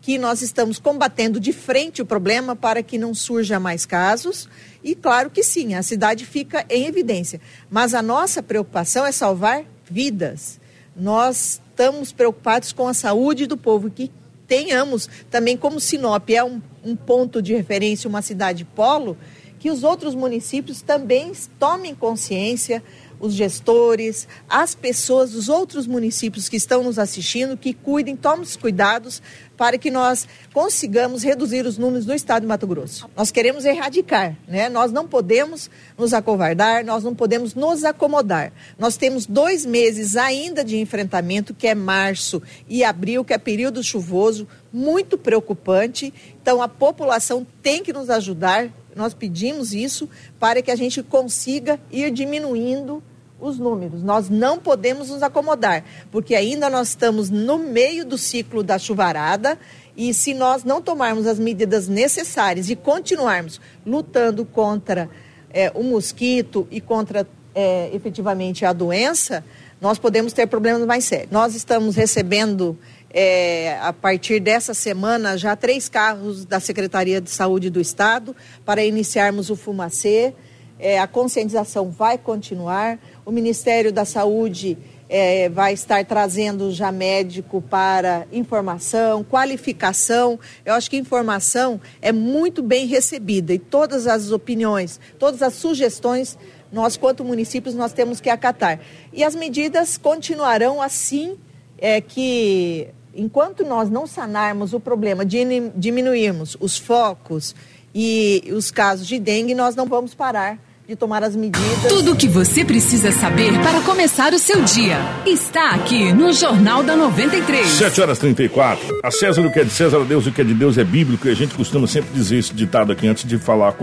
[0.00, 4.48] que nós estamos combatendo de frente o problema para que não surja mais casos.
[4.82, 7.40] E claro que sim, a cidade fica em evidência.
[7.68, 10.60] Mas a nossa preocupação é salvar vidas.
[10.94, 14.10] Nós estamos preocupados com a saúde do povo, que
[14.48, 19.14] tenhamos também, como Sinop é um, um ponto de referência, uma cidade polo,
[19.58, 22.82] que os outros municípios também tomem consciência
[23.20, 28.56] os gestores, as pessoas dos outros municípios que estão nos assistindo, que cuidem, tomem os
[28.56, 29.22] cuidados
[29.56, 33.08] para que nós consigamos reduzir os números do estado de Mato Grosso.
[33.16, 34.68] Nós queremos erradicar, né?
[34.68, 38.52] Nós não podemos nos acovardar, nós não podemos nos acomodar.
[38.78, 43.82] Nós temos dois meses ainda de enfrentamento, que é março e abril, que é período
[43.82, 46.12] chuvoso, muito preocupante.
[46.40, 50.08] Então a população tem que nos ajudar nós pedimos isso
[50.40, 53.02] para que a gente consiga ir diminuindo
[53.40, 54.02] os números.
[54.02, 59.58] Nós não podemos nos acomodar, porque ainda nós estamos no meio do ciclo da chuvarada
[59.96, 65.08] e se nós não tomarmos as medidas necessárias e continuarmos lutando contra
[65.50, 69.42] é, o mosquito e contra é, efetivamente a doença,
[69.80, 71.30] nós podemos ter problemas mais sérios.
[71.30, 72.78] Nós estamos recebendo
[73.10, 78.84] é, a partir dessa semana, já três carros da Secretaria de Saúde do Estado para
[78.84, 80.34] iniciarmos o Fumacê.
[80.78, 82.98] É, a conscientização vai continuar.
[83.24, 84.76] O Ministério da Saúde
[85.08, 90.38] é, vai estar trazendo já médico para informação, qualificação.
[90.64, 96.36] Eu acho que informação é muito bem recebida e todas as opiniões, todas as sugestões,
[96.70, 98.80] nós, quanto municípios, nós temos que acatar.
[99.12, 101.38] E as medidas continuarão assim
[101.78, 107.54] é, que enquanto nós não sanarmos o problema, diminuirmos os focos
[107.94, 111.82] e os casos de dengue, nós não vamos parar de tomar as medidas.
[111.88, 116.84] Tudo o que você precisa saber para começar o seu dia está aqui no Jornal
[116.84, 117.66] da 93.
[117.66, 119.00] 7 horas 34.
[119.02, 120.84] A César o que é de César, a Deus o que é de Deus é
[120.84, 123.74] bíblico e a gente costuma sempre dizer esse ditado aqui antes de falar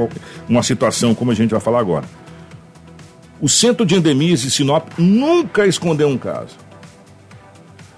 [0.48, 2.06] uma situação como a gente vai falar agora.
[3.42, 6.56] O Centro de Endemias de Sinop nunca escondeu um caso.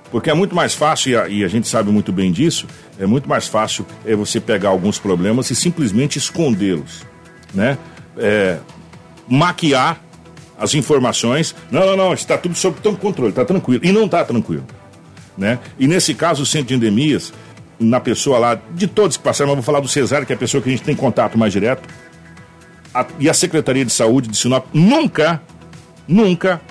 [0.10, 2.66] Porque é muito mais fácil, e a, e a, gente sabe muito bem disso,
[2.98, 7.04] é muito mais fácil é você pegar alguns problemas e simplesmente escondê-los,
[7.54, 7.78] né?
[8.18, 8.58] É,
[9.28, 10.02] maquiar
[10.58, 11.56] as informações.
[11.72, 13.82] Não, não, não, está tudo sob controle, está tranquilo.
[13.84, 14.66] E não está tranquilo,
[15.38, 15.60] né?
[15.78, 17.34] E nesse caso, o centro de endemias,
[17.80, 20.40] na pessoa lá, de todos que passaram, mas vou falar do Cesário, que é a
[20.40, 21.88] pessoa que a gente tem contato mais direto,
[22.94, 25.42] a, e a Secretaria de Saúde de Sinop nunca,
[26.08, 26.62] nunca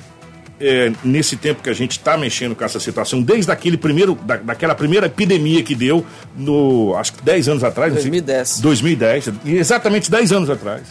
[0.58, 4.36] é, nesse tempo que a gente está mexendo com essa situação, desde aquele primeiro, da,
[4.36, 7.92] daquela primeira epidemia que deu, no, acho que 10 anos atrás.
[7.92, 8.60] 2010.
[8.60, 10.82] 2010, exatamente 10 anos atrás.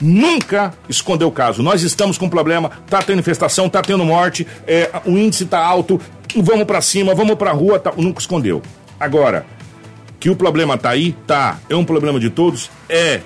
[0.00, 1.62] Nunca escondeu o caso.
[1.62, 6.00] Nós estamos com problema, tá tendo infestação, tá tendo morte, é, o índice tá alto,
[6.36, 8.62] vamos para cima, vamos para rua, tá, nunca escondeu.
[8.98, 9.46] Agora,
[10.18, 11.58] que o problema tá aí, tá.
[11.68, 12.70] É um problema de todos?
[12.88, 13.20] É.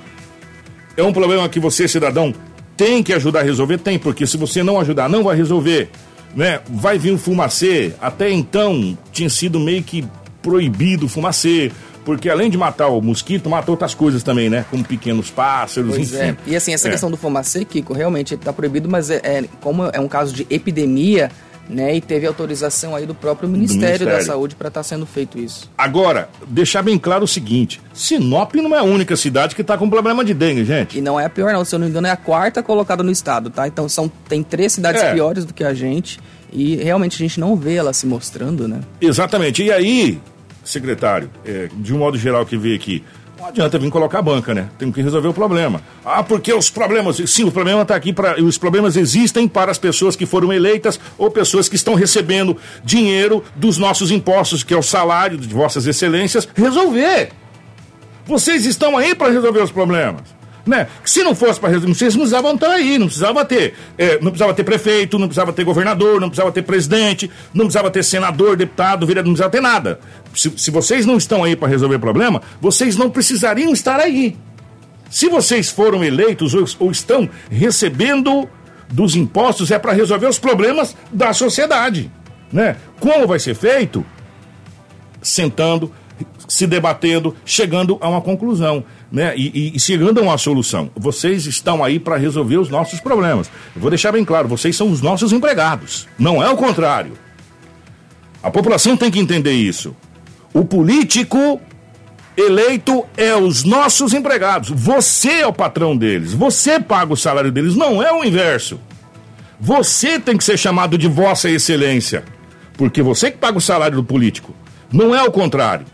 [0.96, 2.34] É um problema que você, cidadão,
[2.76, 3.78] tem que ajudar a resolver?
[3.78, 5.90] Tem, porque se você não ajudar, não vai resolver.
[6.34, 6.60] Né?
[6.68, 7.94] Vai vir o fumacê.
[8.00, 10.04] Até então tinha sido meio que
[10.42, 11.70] proibido fumacê.
[12.04, 14.64] Porque além de matar o mosquito, mata outras coisas também, né?
[14.70, 16.22] Como pequenos pássaros, pois enfim.
[16.22, 16.36] É.
[16.46, 16.90] E assim, essa é.
[16.90, 20.46] questão do fumacê, Kiko, realmente está proibido, mas é, é, como é um caso de
[20.50, 21.30] epidemia,
[21.68, 21.94] né?
[21.94, 24.18] E teve autorização aí do próprio Ministério, do Ministério.
[24.18, 25.70] da Saúde para estar tá sendo feito isso.
[25.76, 29.88] Agora, deixar bem claro o seguinte: Sinop não é a única cidade que está com
[29.88, 30.98] problema de dengue, gente.
[30.98, 31.64] E não é a pior, não.
[31.64, 33.68] Se eu não me engano, é a quarta colocada no estado, tá?
[33.68, 35.12] Então são, tem três cidades é.
[35.12, 36.18] piores do que a gente.
[36.50, 38.80] E realmente a gente não vê ela se mostrando, né?
[39.00, 39.62] Exatamente.
[39.62, 40.18] E aí,
[40.70, 43.04] secretário, é, de um modo geral que veio aqui,
[43.38, 44.68] não adianta vir colocar a banca, né?
[44.76, 45.80] Tem que resolver o problema.
[46.04, 47.16] Ah, porque os problemas.
[47.26, 48.42] Sim, o problema está aqui para.
[48.42, 53.44] Os problemas existem para as pessoas que foram eleitas ou pessoas que estão recebendo dinheiro
[53.54, 57.30] dos nossos impostos, que é o salário de vossas excelências, resolver.
[58.26, 60.37] Vocês estão aí para resolver os problemas
[60.68, 60.86] né?
[61.02, 64.30] Se não fosse para resolver, vocês não precisavam estar aí, não precisava ter, é, não
[64.30, 68.54] precisava ter prefeito, não precisava ter governador, não precisava ter presidente, não precisava ter senador,
[68.54, 69.98] deputado, vereador, não precisava ter nada.
[70.34, 74.36] Se, se vocês não estão aí para resolver problema, vocês não precisariam estar aí.
[75.10, 78.46] Se vocês foram eleitos ou, ou estão recebendo
[78.92, 82.12] dos impostos, é para resolver os problemas da sociedade,
[82.52, 82.76] né?
[83.00, 84.04] Como vai ser feito?
[85.22, 85.92] Sentando,
[86.46, 89.34] se debatendo, chegando a uma conclusão né?
[89.36, 90.90] E, e, chegando a uma solução.
[90.94, 93.50] Vocês estão aí para resolver os nossos problemas.
[93.74, 96.06] Eu vou deixar bem claro, vocês são os nossos empregados.
[96.18, 97.12] Não é o contrário.
[98.42, 99.96] A população tem que entender isso.
[100.52, 101.60] O político
[102.36, 104.70] eleito é os nossos empregados.
[104.70, 106.32] Você é o patrão deles.
[106.32, 108.78] Você paga o salário deles, não é o inverso.
[109.60, 112.24] Você tem que ser chamado de Vossa Excelência.
[112.76, 114.54] Porque você que paga o salário do político.
[114.92, 115.84] Não é o contrário.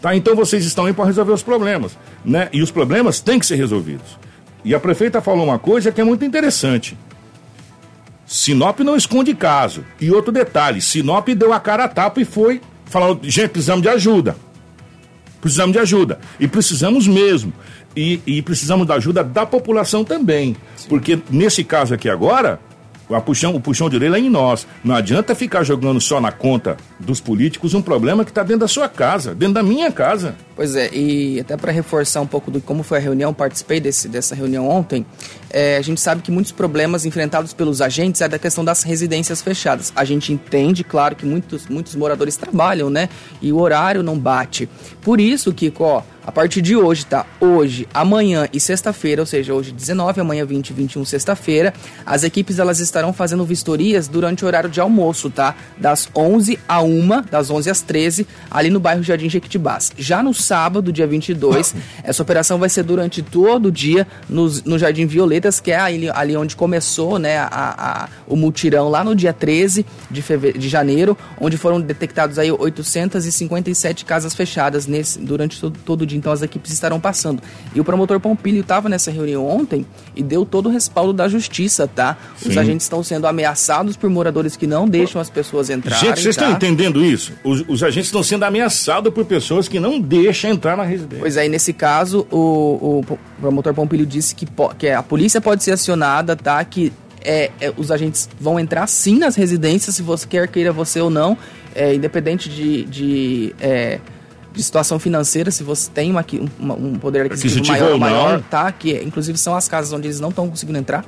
[0.00, 0.16] Tá?
[0.16, 2.48] Então vocês estão aí para resolver os problemas né?
[2.52, 4.18] E os problemas têm que ser resolvidos.
[4.64, 6.96] E a prefeita falou uma coisa que é muito interessante.
[8.26, 9.84] Sinop não esconde caso.
[10.00, 13.88] E outro detalhe, Sinop deu a cara a tapa e foi falando, gente, precisamos de
[13.88, 14.36] ajuda.
[15.40, 16.20] Precisamos de ajuda.
[16.38, 17.52] E precisamos mesmo.
[17.96, 20.56] E, e precisamos da ajuda da população também.
[20.76, 20.88] Sim.
[20.88, 22.60] Porque nesse caso aqui agora,
[23.14, 24.66] a puxão, o puxão de orelha é em nós.
[24.84, 28.68] Não adianta ficar jogando só na conta dos políticos um problema que está dentro da
[28.68, 30.34] sua casa, dentro da minha casa.
[30.54, 34.08] Pois é, e até para reforçar um pouco do como foi a reunião, participei desse,
[34.08, 35.06] dessa reunião ontem.
[35.48, 39.40] É, a gente sabe que muitos problemas enfrentados pelos agentes é da questão das residências
[39.40, 39.92] fechadas.
[39.96, 43.08] A gente entende, claro, que muitos, muitos moradores trabalham, né?
[43.40, 44.68] E o horário não bate.
[45.00, 47.26] Por isso, Kiko, ó, a partir de hoje, tá?
[47.40, 51.72] Hoje, amanhã e sexta-feira, ou seja, hoje 19, amanhã 20 21, sexta-feira,
[52.04, 55.54] as equipes elas estarão fazendo vistorias durante o horário de almoço, tá?
[55.78, 59.92] Das 11 a 1, das 11 às 13, ali no bairro Jardim Jequitibás.
[59.96, 64.78] Já no sábado, dia 22, essa operação vai ser durante todo o dia no, no
[64.78, 69.14] Jardim Violetas, que é ali, ali onde começou, né, a, a, o mutirão lá no
[69.14, 70.52] dia 13 de, feve...
[70.52, 76.18] de janeiro, onde foram detectados aí 857 casas fechadas nesse, durante todo, todo o dia.
[76.18, 77.42] Então as equipes estarão passando.
[77.74, 81.88] E o promotor Pompilho estava nessa reunião ontem e deu todo o respaldo da justiça,
[81.88, 82.16] tá?
[82.36, 82.50] Sim.
[82.50, 86.08] Os agentes estão sendo ameaçados por moradores que não deixam as pessoas entrarem.
[86.08, 86.42] Gente, vocês tá?
[86.42, 87.32] estão entendendo isso?
[87.44, 91.20] Os, os, agentes estão sendo ameaçados por pessoas que não deixam entrar na residência.
[91.20, 94.46] Pois é, e nesse caso, o, o promotor Pompilho disse que,
[94.78, 96.62] que a polícia pode ser acionada, tá?
[96.64, 96.92] Que
[97.22, 101.10] é, é, os agentes vão entrar sim nas residências, se você quer queira você ou
[101.10, 101.36] não,
[101.74, 104.00] é, independente de, de é,
[104.52, 106.24] de situação financeira, se você tem uma,
[106.58, 108.70] uma, um poder aquisitivo maior, maior, tá?
[108.72, 111.04] Que inclusive são as casas onde eles não estão conseguindo entrar.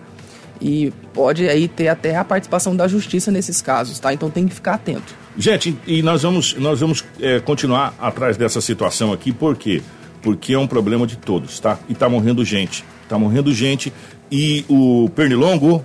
[0.61, 4.13] E pode aí ter até a participação da justiça nesses casos, tá?
[4.13, 5.15] Então tem que ficar atento.
[5.37, 9.83] Gente, e nós vamos, nós vamos é, continuar atrás dessa situação aqui, por quê?
[10.23, 11.79] Porque é um problema de todos, tá?
[11.89, 12.85] E tá morrendo gente.
[13.09, 13.93] Tá morrendo gente.
[14.31, 15.85] E o Pernilongo,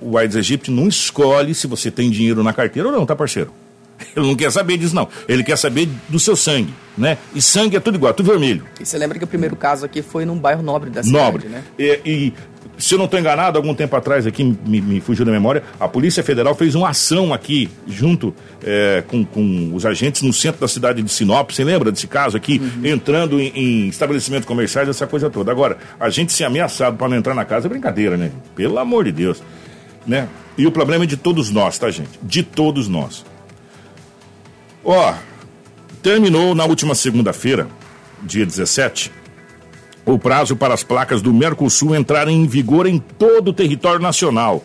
[0.00, 3.52] o Aedes aegypti, não escolhe se você tem dinheiro na carteira ou não, tá, parceiro?
[4.16, 5.08] Ele não quer saber disso, não.
[5.28, 7.18] Ele quer saber do seu sangue, né?
[7.34, 8.64] E sangue é tudo igual, tudo vermelho.
[8.80, 11.48] E você lembra que o primeiro caso aqui foi num bairro nobre da cidade, nobre.
[11.48, 11.62] né?
[11.78, 12.32] E, e
[12.76, 15.86] se eu não estou enganado, algum tempo atrás aqui, me, me, fugiu da memória, a
[15.86, 20.68] Polícia Federal fez uma ação aqui, junto é, com, com, os agentes no centro da
[20.68, 21.50] cidade de Sinop.
[21.50, 22.60] Você lembra desse caso aqui?
[22.60, 22.86] Uhum.
[22.86, 25.52] Entrando em, em estabelecimentos comerciais, essa coisa toda.
[25.52, 28.32] Agora, a gente ser ameaçado para não entrar na casa é brincadeira, né?
[28.56, 29.42] Pelo amor de Deus.
[30.06, 30.28] Né?
[30.58, 32.10] E o problema é de todos nós, tá, gente?
[32.22, 33.24] De todos nós.
[34.84, 35.14] Ó,
[36.02, 37.66] terminou na última segunda-feira,
[38.22, 39.10] dia 17,
[40.04, 44.62] o prazo para as placas do Mercosul entrarem em vigor em todo o território nacional.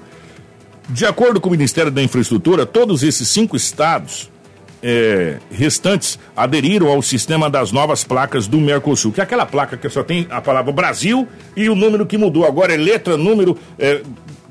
[0.90, 4.30] De acordo com o Ministério da Infraestrutura, todos esses cinco estados
[4.84, 9.88] é, restantes aderiram ao sistema das novas placas do Mercosul, que é aquela placa que
[9.88, 12.46] só tem a palavra Brasil e o número que mudou.
[12.46, 14.02] Agora é letra, número, é,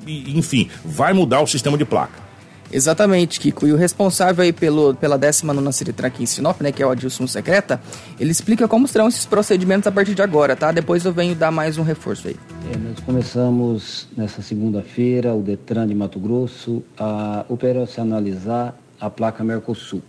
[0.07, 2.28] enfim, vai mudar o sistema de placa.
[2.72, 3.66] Exatamente, Kiko.
[3.66, 6.90] E o responsável aí pelo, pela 19 Ciretran aqui em Sinop, né, que é o
[6.90, 7.81] Adilson Secreta,
[8.18, 10.70] ele explica como serão esses procedimentos a partir de agora, tá?
[10.72, 12.37] Depois eu venho dar mais um reforço aí.
[12.72, 20.02] É, nós começamos nessa segunda-feira, o Detran de Mato Grosso, a operacionalizar a placa Mercosul.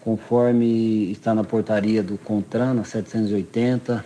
[0.00, 4.04] Conforme está na portaria do CONTRAN, na 780,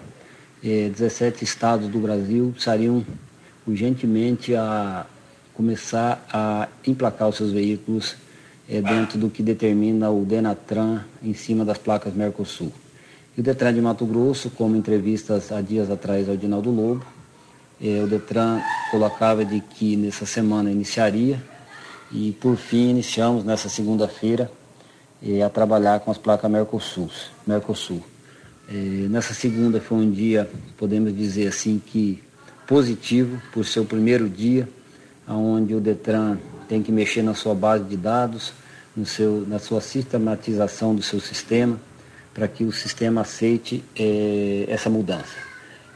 [0.64, 3.05] eh, 17 estados do Brasil precisariam
[3.66, 5.07] urgentemente a
[5.62, 8.16] começar a emplacar os seus veículos
[8.68, 12.72] é, dentro do que determina o Denatran em cima das placas Mercosul.
[13.37, 17.07] E o Detran de Mato Grosso, como entrevistas há dias atrás ao Dinaldo Lobo,
[17.81, 21.40] é, o Detran colocava de que nessa semana iniciaria
[22.11, 24.51] e por fim iniciamos nessa segunda-feira
[25.25, 27.09] é, a trabalhar com as placas Mercosul.
[27.46, 28.03] Mercosul.
[28.68, 28.72] É,
[29.09, 32.20] nessa segunda foi um dia, podemos dizer assim, que
[32.66, 34.68] positivo por ser o primeiro dia
[35.28, 38.52] onde o Detran tem que mexer na sua base de dados,
[38.96, 41.78] no seu, na sua sistematização do seu sistema,
[42.35, 45.35] para que o sistema aceite é, essa mudança.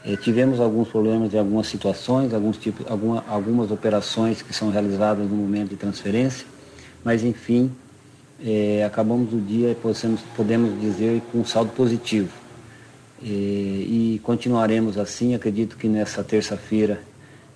[0.05, 5.27] É, tivemos alguns problemas em algumas situações, alguns tipos, alguma, algumas operações que são realizadas
[5.27, 6.45] no momento de transferência,
[7.03, 7.71] mas enfim,
[8.43, 12.29] é, acabamos o dia, podemos, podemos dizer, com um saldo positivo.
[13.21, 17.01] e continuaremos assim, acredito que nessa terça-feira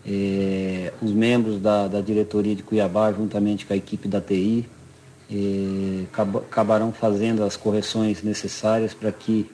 [0.05, 4.67] é, os membros da, da, diretoria de Cuiabá, juntamente com a equipe da TI,
[5.31, 6.03] é,
[6.49, 9.49] acabarão fazendo as correções necessárias para que,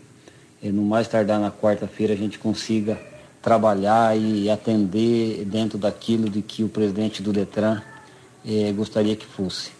[0.64, 2.98] é, no mais tardar na quarta-feira, a gente consiga
[3.42, 7.82] trabalhar e atender dentro daquilo de que o presidente do Detran
[8.76, 9.72] gostaria que fosse.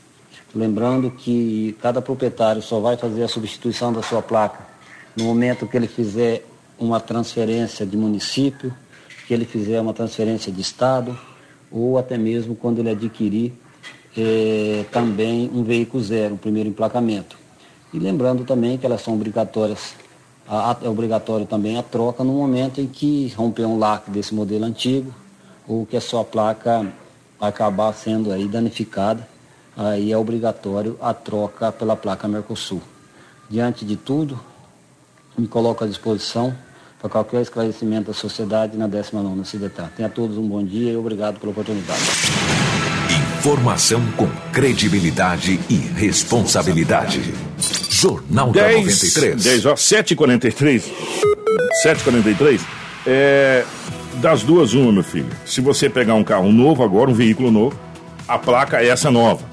[0.54, 4.66] Lembrando que cada proprietário só vai fazer a substituição da sua placa
[5.16, 6.46] no momento que ele fizer
[6.78, 8.74] uma transferência de município
[9.28, 11.18] que ele fizer uma transferência de Estado
[11.70, 13.54] ou até mesmo quando ele adquirir
[14.18, 17.38] é, também um veículo zero, o primeiro emplacamento.
[17.94, 19.96] E lembrando também que elas são obrigatórias,
[20.48, 24.34] a, a, é obrigatório também a troca no momento em que romper um lacre desse
[24.34, 25.14] modelo antigo
[25.68, 26.88] ou que a sua placa
[27.40, 29.28] acabar sendo aí danificada,
[29.76, 32.82] aí é obrigatório a troca pela placa Mercosul.
[33.50, 34.40] Diante de tudo,
[35.38, 36.56] me coloco à disposição
[37.00, 39.92] para qualquer esclarecimento da sociedade na 19ª CIDETAR.
[39.96, 42.02] Tenha a todos um bom dia e obrigado pela oportunidade.
[43.40, 47.34] Informação com credibilidade e responsabilidade.
[47.90, 49.44] Jornal 10, da 93.
[49.44, 50.84] 10 ó, 7h43.
[51.86, 52.62] 7h43.
[53.06, 53.64] É,
[54.16, 55.30] das duas, uma, meu filho.
[55.46, 57.80] Se você pegar um carro novo agora, um veículo novo,
[58.28, 59.46] a placa é essa nova.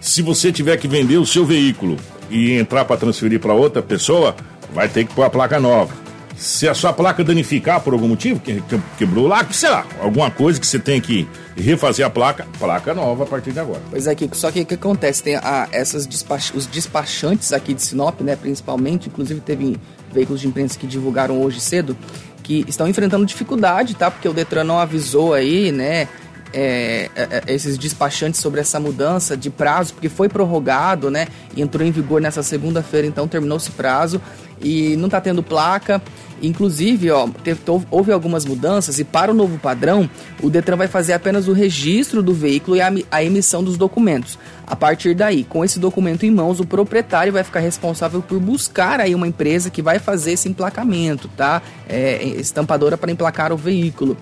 [0.00, 1.96] Se você tiver que vender o seu veículo
[2.30, 4.36] e entrar para transferir para outra pessoa,
[4.74, 6.01] vai ter que pôr a placa nova
[6.42, 8.60] se a sua placa danificar por algum motivo, que,
[8.98, 13.22] quebrou lá, sei lá, alguma coisa que você tem que refazer a placa, placa nova
[13.22, 13.80] a partir de agora.
[13.88, 15.22] Pois é, Kiko, só que o que acontece?
[15.22, 19.76] Tem a, essas despach, os despachantes aqui de Sinop, né, principalmente, inclusive teve
[20.12, 21.96] veículos de imprensa que divulgaram hoje cedo,
[22.42, 24.10] que estão enfrentando dificuldade, tá?
[24.10, 26.08] Porque o Detran não avisou aí, né?
[26.54, 31.28] É, é, é esses despachantes sobre essa mudança de prazo, porque foi prorrogado, né?
[31.56, 34.20] Entrou em vigor nessa segunda-feira, então terminou esse prazo
[34.60, 36.02] e não está tendo placa.
[36.42, 40.10] Inclusive, ó, teve, houve algumas mudanças e para o novo padrão,
[40.42, 44.38] o Detran vai fazer apenas o registro do veículo e a, a, emissão dos documentos.
[44.66, 49.00] A partir daí, com esse documento em mãos, o proprietário vai ficar responsável por buscar
[49.00, 51.62] aí uma empresa que vai fazer esse emplacamento, tá?
[51.88, 54.16] É, estampadora para emplacar o veículo.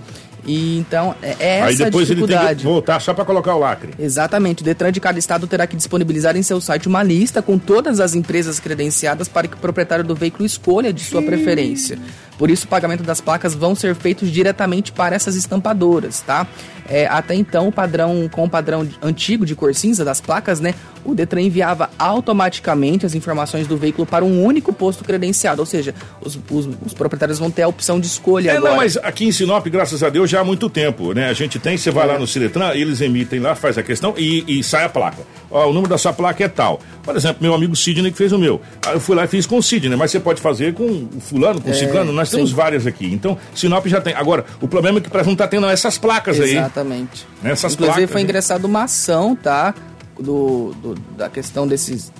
[0.50, 2.40] E então, é, é essa Aí depois dificuldade.
[2.40, 3.94] ele tem que voltar só para colocar o lacre.
[3.96, 4.62] Exatamente.
[4.62, 8.00] O Detran de cada estado terá que disponibilizar em seu site uma lista com todas
[8.00, 11.96] as empresas credenciadas para que o proprietário do veículo escolha de sua preferência.
[12.36, 16.46] Por isso, o pagamento das placas vão ser feitos diretamente para essas estampadoras, tá?
[16.88, 20.74] É, até então, o padrão, com o padrão antigo de cor cinza das placas, né?
[21.04, 25.94] O Detran enviava automaticamente as informações do veículo para um único posto credenciado, ou seja,
[26.20, 28.70] os, os, os proprietários vão ter a opção de escolha é, agora.
[28.70, 31.29] Não, mas aqui em Sinop, graças a Deus, já há muito tempo, né?
[31.29, 32.12] A gente tem, você vai é.
[32.12, 35.22] lá no Ciretran, eles emitem lá, faz a questão e, e sai a placa.
[35.50, 36.81] Ó, o número da sua placa é tal.
[37.03, 38.61] Por exemplo, meu amigo Sidney que fez o meu.
[38.92, 41.61] Eu fui lá e fiz com o Sidney, mas você pode fazer com o fulano,
[41.61, 43.07] com o é, ciclano, nós temos várias aqui.
[43.07, 44.14] Então, Sinop já tem.
[44.14, 46.57] Agora, o problema é que para não tá tendo essas placas Exatamente.
[46.57, 46.64] aí.
[46.64, 47.26] Exatamente.
[47.44, 49.74] Essas Inclusive placas, foi ingressada uma ação, tá?
[50.18, 52.12] Do, do, da questão desses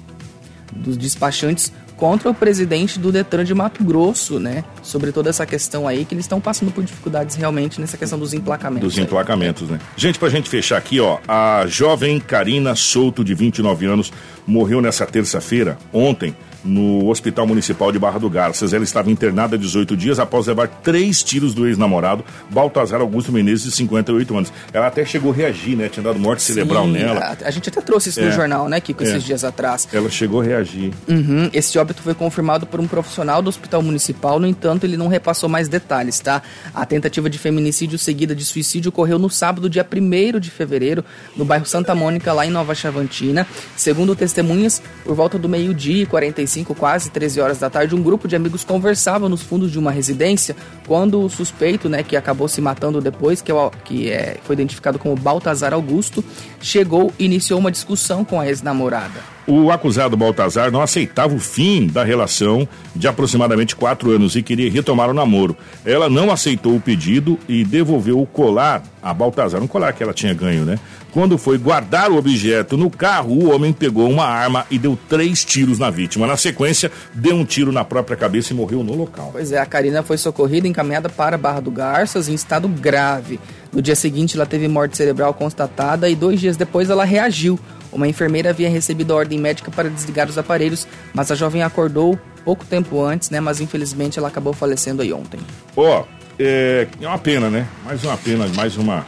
[0.73, 4.65] dos despachantes contra o presidente do Detran de Mato Grosso, né?
[4.83, 8.33] Sobre toda essa questão aí, que eles estão passando por dificuldades realmente nessa questão dos
[8.33, 8.89] emplacamentos.
[8.89, 9.05] Dos aí.
[9.05, 9.79] emplacamentos, né?
[9.99, 14.11] Gente, pra gente fechar aqui, ó, a jovem Karina Souto, de 29 anos,
[14.47, 16.35] morreu nessa terça-feira, ontem,
[16.65, 18.73] no Hospital Municipal de Barra do Garças.
[18.73, 23.65] Ela estava internada há 18 dias após levar três tiros do ex-namorado, Baltazar Augusto Menezes,
[23.65, 24.53] de 58 anos.
[24.73, 25.89] Ela até chegou a reagir, né?
[25.89, 27.21] Tinha dado morte Sim, cerebral nela.
[27.21, 29.19] A, a, gente até trouxe isso é, no jornal, né, Kiko, esses é.
[29.19, 29.89] dias atrás.
[29.93, 30.93] Ela chegou a reagir.
[31.09, 31.49] Uhum.
[31.53, 35.49] Esse óbito foi confirmado por um profissional do Hospital Municipal, no entanto, ele não repassou
[35.49, 36.43] mais detalhes, tá?
[36.75, 41.05] A tentativa de feminicídio seguida de suicídio ocorreu no sábado, dia 1 de fevereiro,
[41.37, 43.47] no bairro Santa Mônica, lá em Nova Chavantina.
[43.77, 48.26] Segundo testemunhas, por volta do meio-dia e 45, quase 13 horas da tarde, um grupo
[48.26, 52.61] de amigos conversava nos fundos de uma residência quando o suspeito, né, que acabou se
[52.61, 56.24] matando depois, que, é, que é, foi identificado como Baltazar Augusto,
[56.61, 59.20] chegou e iniciou uma discussão com a ex-namorada.
[59.46, 64.70] O acusado Baltazar não aceitava o fim da relação de aproximadamente quatro anos e queria
[64.70, 65.57] retomar o namoro.
[65.84, 70.12] Ela não aceitou o pedido e devolveu o colar a Baltazar, um colar que ela
[70.12, 70.78] tinha ganho, né?
[71.13, 75.45] Quando foi guardar o objeto no carro, o homem pegou uma arma e deu três
[75.45, 76.27] tiros na vítima.
[76.27, 79.31] Na sequência, deu um tiro na própria cabeça e morreu no local.
[79.33, 83.41] Pois é, a Karina foi socorrida e encaminhada para Barra do Garças em estado grave.
[83.73, 87.59] No dia seguinte, ela teve morte cerebral constatada e dois dias depois ela reagiu.
[87.93, 92.17] Uma enfermeira havia recebido a ordem médica para desligar os aparelhos, mas a jovem acordou
[92.45, 93.41] pouco tempo antes, né?
[93.41, 95.41] Mas infelizmente ela acabou falecendo aí ontem.
[95.77, 96.05] Ó, oh,
[96.39, 97.67] é, é uma pena, né?
[97.85, 99.05] Mais uma pena, mais uma,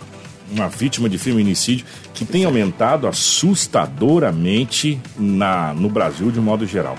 [0.50, 6.96] uma vítima de feminicídio que tem aumentado assustadoramente na, no Brasil de modo geral.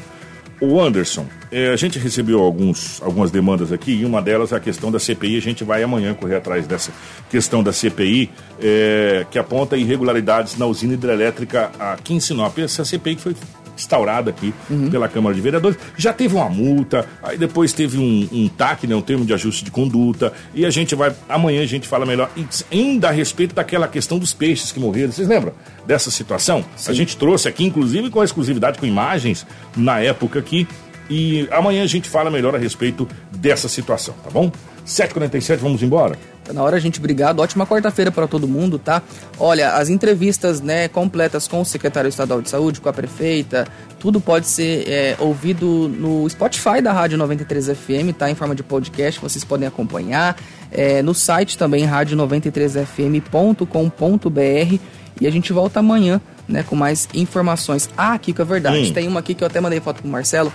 [0.62, 4.60] O Anderson, é, a gente recebeu alguns, algumas demandas aqui e uma delas é a
[4.62, 5.36] questão da CPI.
[5.36, 6.92] A gente vai amanhã correr atrás dessa
[7.30, 8.30] questão da CPI,
[8.62, 12.58] é, que aponta irregularidades na usina hidrelétrica aqui em Sinop.
[12.60, 13.36] Essa CPI que foi
[13.76, 14.90] instaurada aqui uhum.
[14.90, 15.78] pela Câmara de Vereadores.
[15.98, 19.64] Já teve uma multa, aí depois teve um, um TAC, né, um termo de ajuste
[19.64, 22.30] de conduta, e a gente vai, amanhã a gente fala melhor,
[22.72, 25.12] ainda a respeito daquela questão dos peixes que morreram.
[25.12, 25.54] Vocês lembram
[25.86, 26.64] dessa situação?
[26.76, 26.92] Sim.
[26.92, 29.46] A gente trouxe aqui, inclusive com exclusividade, com imagens,
[29.76, 30.68] na época aqui,
[31.10, 34.52] e amanhã a gente fala melhor a respeito dessa situação, tá bom?
[34.86, 36.18] 7h47, vamos embora?
[36.44, 37.00] Tá na hora, gente.
[37.00, 37.40] Obrigado.
[37.40, 39.02] Ótima quarta-feira para todo mundo, tá?
[39.40, 43.66] Olha, as entrevistas né, completas com o secretário estadual de saúde, com a prefeita,
[44.00, 48.30] tudo pode ser é, ouvido no Spotify da Rádio 93 FM, tá?
[48.30, 50.36] Em forma de podcast, vocês podem acompanhar.
[50.72, 54.80] É, no site também, rádio93fm.com.br.
[55.22, 57.88] E a gente volta amanhã, né, com mais informações.
[57.96, 58.92] Ah, Kiko, é verdade.
[58.92, 60.52] Tem uma aqui que eu até mandei foto pro Marcelo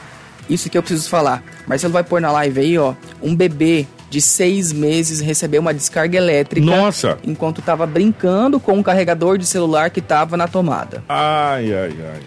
[0.48, 1.42] isso que eu preciso falar.
[1.66, 6.16] Marcelo vai pôr na live aí, ó, um bebê de seis meses recebeu uma descarga
[6.16, 6.66] elétrica.
[6.66, 7.18] Nossa!
[7.24, 11.02] Enquanto estava brincando com um carregador de celular que estava na tomada.
[11.08, 12.20] Ai, ai, ai.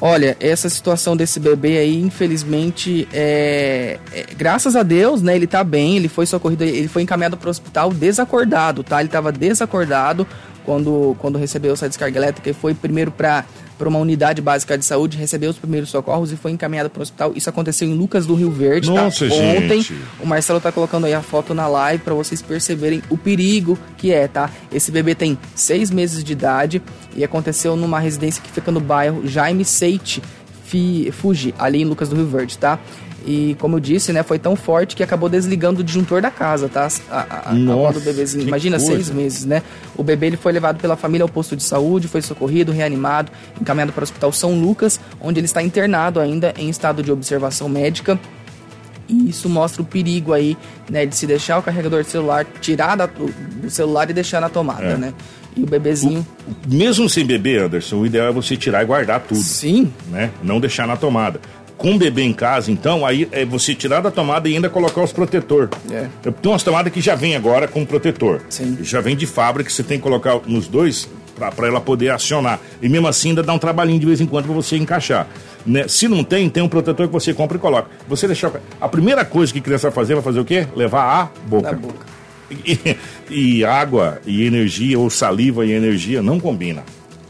[0.00, 5.34] Olha, essa situação desse bebê aí, infelizmente, é, é, graças a Deus, né?
[5.34, 9.00] Ele tá bem, ele foi socorrido, ele foi encaminhado para o hospital desacordado, tá?
[9.00, 10.26] Ele estava desacordado
[10.66, 13.46] quando, quando recebeu essa descarga elétrica e foi primeiro para
[13.78, 17.02] para uma unidade básica de saúde, recebeu os primeiros socorros e foi encaminhado para o
[17.02, 17.32] hospital.
[17.34, 19.04] Isso aconteceu em Lucas do Rio Verde, tá?
[19.04, 19.34] Nossa, tá?
[19.34, 19.94] Ontem, gente.
[20.20, 24.12] o Marcelo tá colocando aí a foto na live para vocês perceberem o perigo que
[24.12, 24.50] é, tá?
[24.72, 26.82] Esse bebê tem seis meses de idade
[27.14, 30.22] e aconteceu numa residência que fica no bairro Jaime Seite,
[31.12, 32.78] Fuji, ali em Lucas do Rio Verde, tá?
[33.26, 36.68] E como eu disse, né, foi tão forte que acabou desligando o disjuntor da casa,
[36.68, 36.86] tá?
[37.10, 38.46] A, a, Nossa, a do bebezinho.
[38.46, 38.92] Imagina, coisa.
[38.92, 39.64] seis meses, né?
[39.96, 43.92] O bebê ele foi levado pela família ao posto de saúde, foi socorrido, reanimado, encaminhado
[43.92, 48.16] para o Hospital São Lucas, onde ele está internado ainda em estado de observação médica.
[49.08, 50.56] E isso mostra o perigo aí,
[50.88, 54.48] né, de se deixar o carregador de celular, tirar da, do celular e deixar na
[54.48, 54.96] tomada, é.
[54.96, 55.12] né?
[55.56, 56.24] E o bebezinho.
[56.46, 59.40] O, mesmo sem bebê, Anderson, o ideal é você tirar e guardar tudo.
[59.40, 59.92] Sim.
[60.10, 60.30] Né?
[60.44, 61.40] Não deixar na tomada
[61.76, 65.02] com o bebê em casa, então, aí é você tirar da tomada e ainda colocar
[65.02, 65.68] os protetor.
[65.90, 66.08] É.
[66.30, 68.40] Tem umas tomadas que já vem agora com protetor.
[68.48, 68.78] Sim.
[68.82, 72.58] Já vem de fábrica, você tem que colocar nos dois para ela poder acionar.
[72.80, 75.28] E mesmo assim ainda dá um trabalhinho de vez em quando para você encaixar.
[75.66, 75.86] Né?
[75.88, 77.90] Se não tem, tem um protetor que você compra e coloca.
[78.08, 78.52] Você deixar.
[78.80, 80.66] A primeira coisa que criança vai fazer, vai fazer o quê?
[80.74, 81.72] Levar a boca.
[81.72, 82.06] Na boca.
[82.50, 82.96] E,
[83.28, 86.84] e água e energia, ou saliva e energia, não combina.